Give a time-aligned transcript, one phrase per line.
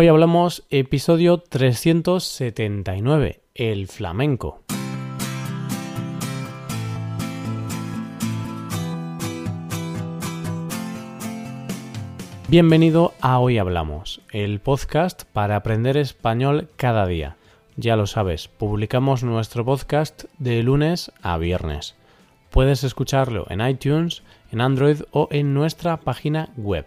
[0.00, 4.62] Hoy hablamos episodio 379, el flamenco.
[12.46, 17.36] Bienvenido a Hoy Hablamos, el podcast para aprender español cada día.
[17.76, 21.96] Ya lo sabes, publicamos nuestro podcast de lunes a viernes.
[22.50, 24.22] Puedes escucharlo en iTunes,
[24.52, 26.86] en Android o en nuestra página web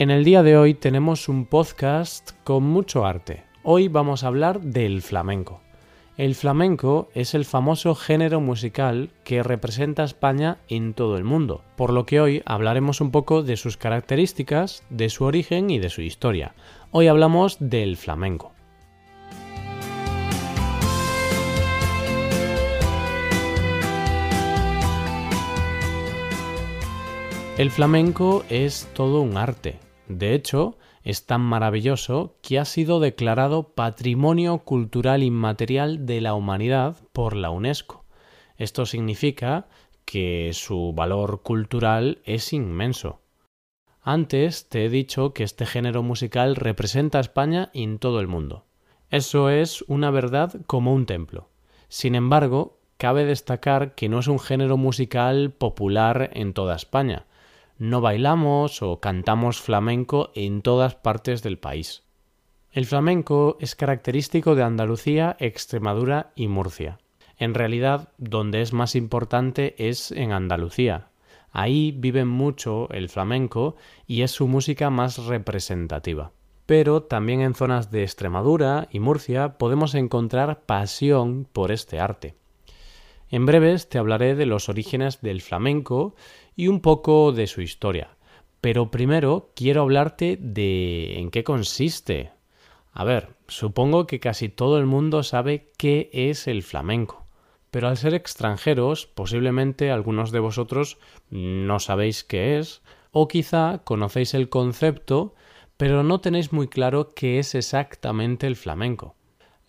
[0.00, 3.44] En el día de hoy tenemos un podcast con mucho arte.
[3.62, 5.60] Hoy vamos a hablar del flamenco.
[6.16, 11.64] El flamenco es el famoso género musical que representa a España en todo el mundo,
[11.76, 15.90] por lo que hoy hablaremos un poco de sus características, de su origen y de
[15.90, 16.54] su historia.
[16.92, 18.54] Hoy hablamos del flamenco.
[27.58, 29.78] El flamenco es todo un arte,
[30.18, 36.96] de hecho, es tan maravilloso que ha sido declarado Patrimonio Cultural Inmaterial de la Humanidad
[37.12, 38.04] por la UNESCO.
[38.56, 39.68] Esto significa
[40.04, 43.20] que su valor cultural es inmenso.
[44.02, 48.64] Antes te he dicho que este género musical representa a España en todo el mundo.
[49.10, 51.48] Eso es una verdad como un templo.
[51.88, 57.26] Sin embargo, cabe destacar que no es un género musical popular en toda España,
[57.80, 62.04] no bailamos o cantamos flamenco en todas partes del país.
[62.70, 66.98] El flamenco es característico de Andalucía, Extremadura y Murcia.
[67.38, 71.08] En realidad, donde es más importante es en Andalucía.
[71.52, 73.76] Ahí vive mucho el flamenco
[74.06, 76.32] y es su música más representativa.
[76.66, 82.36] Pero también en zonas de Extremadura y Murcia podemos encontrar pasión por este arte.
[83.30, 86.16] En breves te hablaré de los orígenes del flamenco
[86.60, 88.18] y un poco de su historia.
[88.60, 92.32] Pero primero quiero hablarte de en qué consiste.
[92.92, 97.24] A ver, supongo que casi todo el mundo sabe qué es el flamenco.
[97.70, 100.98] Pero al ser extranjeros, posiblemente algunos de vosotros
[101.30, 105.34] no sabéis qué es, o quizá conocéis el concepto,
[105.78, 109.14] pero no tenéis muy claro qué es exactamente el flamenco.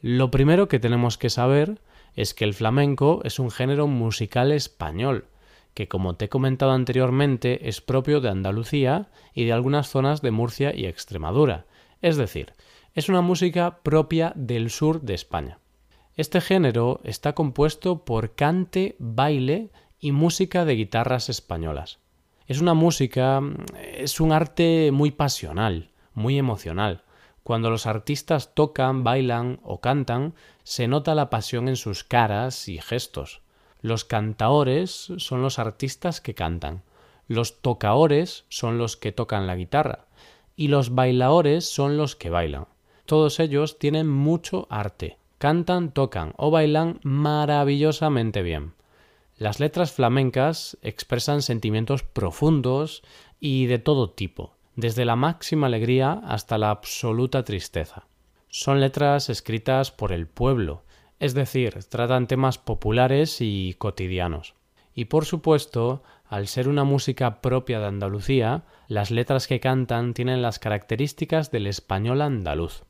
[0.02, 1.80] Lo primero que tenemos que saber
[2.18, 5.28] es que el flamenco es un género musical español,
[5.74, 10.32] que como te he comentado anteriormente es propio de Andalucía y de algunas zonas de
[10.32, 11.66] Murcia y Extremadura,
[12.02, 12.54] es decir,
[12.94, 15.60] es una música propia del sur de España.
[16.16, 22.00] Este género está compuesto por cante, baile y música de guitarras españolas.
[22.48, 23.42] Es una música,
[23.80, 27.04] es un arte muy pasional, muy emocional,
[27.44, 32.80] cuando los artistas tocan, bailan o cantan, se nota la pasión en sus caras y
[32.80, 33.42] gestos.
[33.82, 36.84] Los cantaores son los artistas que cantan,
[37.28, 40.06] los tocaores son los que tocan la guitarra
[40.56, 42.68] y los bailaores son los que bailan.
[43.06, 48.74] Todos ellos tienen mucho arte, cantan, tocan o bailan maravillosamente bien.
[49.38, 53.02] Las letras flamencas expresan sentimientos profundos
[53.40, 58.06] y de todo tipo, desde la máxima alegría hasta la absoluta tristeza.
[58.50, 60.84] Son letras escritas por el pueblo,
[61.22, 64.56] es decir, tratan temas populares y cotidianos.
[64.96, 70.42] Y por supuesto, al ser una música propia de Andalucía, las letras que cantan tienen
[70.42, 72.86] las características del español andaluz.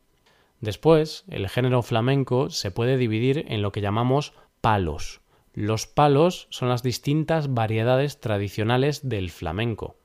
[0.62, 4.32] Después, el género flamenco se puede dividir en lo que llamamos
[4.62, 5.20] palos.
[5.54, 9.98] Los palos son las distintas variedades tradicionales del flamenco.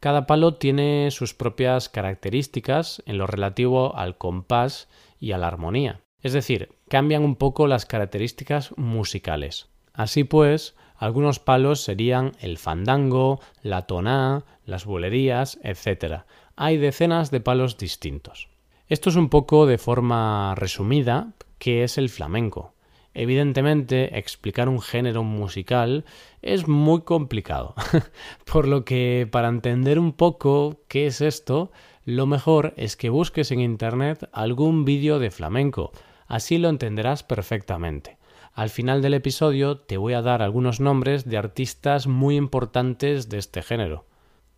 [0.00, 4.88] Cada palo tiene sus propias características en lo relativo al compás
[5.20, 6.03] y a la armonía.
[6.24, 9.68] Es decir, cambian un poco las características musicales.
[9.92, 16.22] Así pues, algunos palos serían el fandango, la toná, las bulerías, etc.
[16.56, 18.48] Hay decenas de palos distintos.
[18.88, 22.72] Esto es un poco de forma resumida qué es el flamenco.
[23.12, 26.06] Evidentemente, explicar un género musical
[26.40, 27.74] es muy complicado,
[28.50, 31.70] por lo que para entender un poco qué es esto,
[32.06, 35.92] lo mejor es que busques en Internet algún vídeo de flamenco,
[36.26, 38.18] así lo entenderás perfectamente.
[38.54, 43.38] Al final del episodio te voy a dar algunos nombres de artistas muy importantes de
[43.38, 44.06] este género.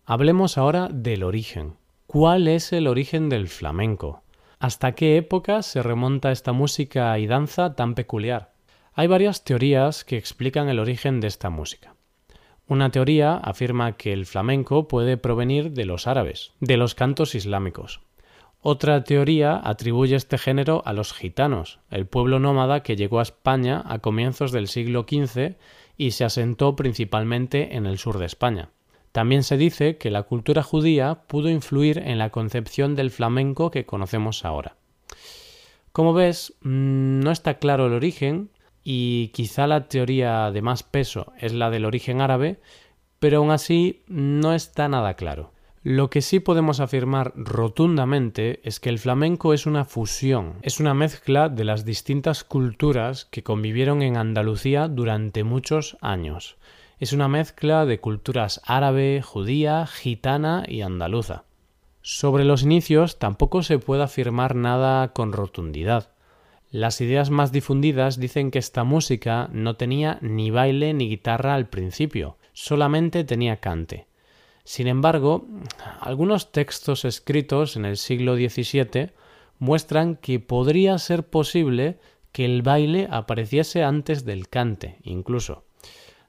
[0.05, 1.73] Hablemos ahora del origen.
[2.05, 4.21] ¿Cuál es el origen del flamenco?
[4.59, 8.53] ¿Hasta qué época se remonta esta música y danza tan peculiar?
[8.93, 11.95] Hay varias teorías que explican el origen de esta música.
[12.67, 18.01] Una teoría afirma que el flamenco puede provenir de los árabes, de los cantos islámicos.
[18.69, 23.81] Otra teoría atribuye este género a los gitanos, el pueblo nómada que llegó a España
[23.85, 25.55] a comienzos del siglo XV
[25.95, 28.71] y se asentó principalmente en el sur de España.
[29.13, 33.85] También se dice que la cultura judía pudo influir en la concepción del flamenco que
[33.85, 34.75] conocemos ahora.
[35.93, 38.49] Como ves, mm, no está claro el origen
[38.83, 42.59] y quizá la teoría de más peso es la del origen árabe,
[43.19, 45.53] pero aún así no está nada claro.
[45.89, 50.93] Lo que sí podemos afirmar rotundamente es que el flamenco es una fusión, es una
[50.93, 56.57] mezcla de las distintas culturas que convivieron en Andalucía durante muchos años.
[56.99, 61.45] Es una mezcla de culturas árabe, judía, gitana y andaluza.
[62.01, 66.09] Sobre los inicios tampoco se puede afirmar nada con rotundidad.
[66.69, 71.69] Las ideas más difundidas dicen que esta música no tenía ni baile ni guitarra al
[71.69, 74.06] principio, solamente tenía cante.
[74.67, 75.47] Sin embargo,
[76.01, 79.11] algunos textos escritos en el siglo XVII
[79.59, 81.99] muestran que podría ser posible
[82.33, 85.63] que el baile apareciese antes del cante, incluso.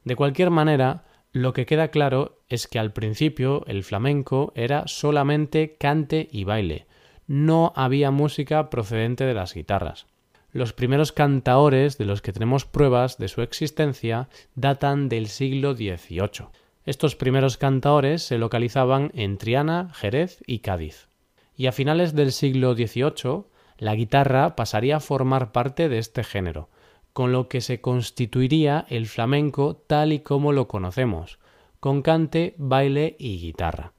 [0.05, 5.77] De cualquier manera, lo que queda claro es que al principio el flamenco era solamente
[5.77, 6.87] cante y baile,
[7.27, 10.07] no había música procedente de las guitarras.
[10.53, 16.47] Los primeros cantaores de los que tenemos pruebas de su existencia datan del siglo XVIII.
[16.89, 21.11] Estos primeros cantaores se localizaban en Triana, Jerez y Cádiz.
[21.55, 23.45] Y a finales del siglo XVIII,
[23.77, 26.71] la guitarra pasaría a formar parte de este género,
[27.13, 31.39] con lo que se constituiría el flamenco tal y como lo conocemos,
[31.79, 33.93] con cante, baile y guitarra.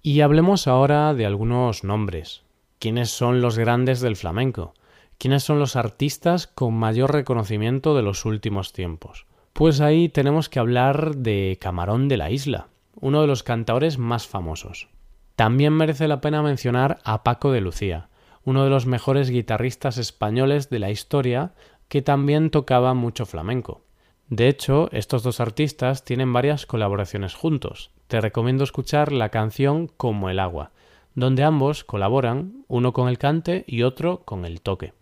[0.00, 2.44] Y hablemos ahora de algunos nombres.
[2.78, 4.72] ¿Quiénes son los grandes del flamenco?
[5.18, 9.26] ¿Quiénes son los artistas con mayor reconocimiento de los últimos tiempos?
[9.56, 14.26] Pues ahí tenemos que hablar de Camarón de la Isla, uno de los cantadores más
[14.26, 14.90] famosos.
[15.34, 18.10] También merece la pena mencionar a Paco de Lucía,
[18.44, 21.54] uno de los mejores guitarristas españoles de la historia,
[21.88, 23.86] que también tocaba mucho flamenco.
[24.28, 27.92] De hecho, estos dos artistas tienen varias colaboraciones juntos.
[28.08, 30.72] Te recomiendo escuchar la canción Como el agua,
[31.14, 34.92] donde ambos colaboran, uno con el cante y otro con el toque.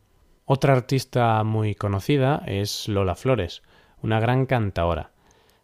[0.44, 3.62] Otra artista muy conocida es Lola Flores,
[4.04, 5.12] una gran cantaora.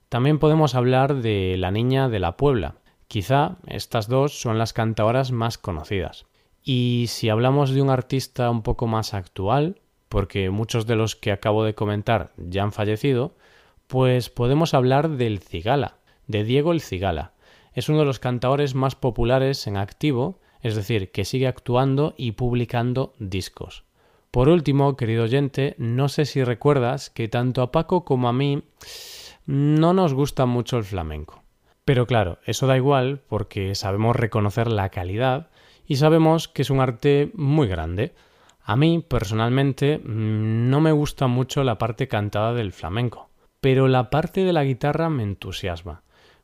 [0.09, 2.77] También podemos hablar de La Niña de la Puebla.
[3.07, 6.25] Quizá estas dos son las cantaoras más conocidas.
[6.65, 11.33] Y si hablamos de un artista un poco más actual, porque muchos de los que
[11.33, 13.37] acabo de comentar ya han fallecido,
[13.87, 17.35] pues podemos hablar del Cigala, de Diego el Cigala.
[17.75, 22.33] Es uno de los cantaores más populares en activo, es decir, que sigue actuando y
[22.33, 23.85] publicando discos.
[24.31, 28.63] Por último, querido oyente, no sé si recuerdas que tanto a Paco como a mí
[29.47, 31.43] no nos gusta mucho el flamenco.
[31.85, 35.51] Pero claro, eso da igual porque sabemos reconocer la calidad
[35.85, 38.15] y sabemos que es un arte muy grande.
[38.63, 43.31] A mí, personalmente, mm, no me gusta mucho la parte cantada del flamenco,
[43.61, 46.03] pero la parte de la guitarra me entusiasma,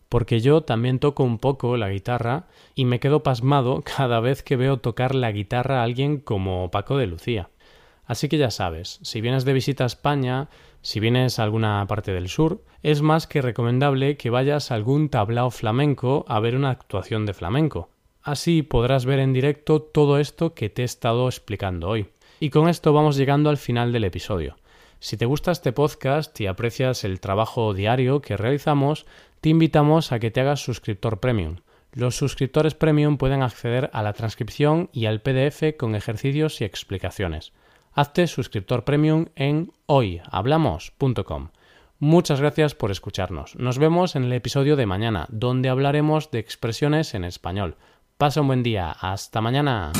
[0.08, 4.56] porque yo también toco un poco la guitarra y me quedo pasmado cada vez que
[4.56, 7.48] veo tocar la guitarra a alguien como Paco de Lucía.
[8.06, 10.48] Así que ya sabes, si vienes de visita a España,
[10.80, 15.08] si vienes a alguna parte del sur, es más que recomendable que vayas a algún
[15.08, 17.90] tablao flamenco a ver una actuación de flamenco.
[18.22, 22.08] Así podrás ver en directo todo esto que te he estado explicando hoy.
[22.38, 24.56] Y con esto vamos llegando al final del episodio.
[24.98, 29.06] Si te gusta este podcast y aprecias el trabajo diario que realizamos,
[29.40, 31.56] te invitamos a que te hagas suscriptor premium.
[31.92, 37.52] Los suscriptores premium pueden acceder a la transcripción y al PDF con ejercicios y explicaciones.
[37.96, 41.48] Hazte suscriptor premium en hoyhablamos.com.
[41.98, 43.56] Muchas gracias por escucharnos.
[43.56, 47.76] Nos vemos en el episodio de mañana, donde hablaremos de expresiones en español.
[48.18, 48.90] Pasa un buen día.
[48.92, 49.92] Hasta mañana.